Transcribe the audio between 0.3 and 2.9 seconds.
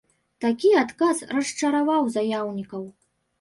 Такі адказ расчараваў заяўнікаў.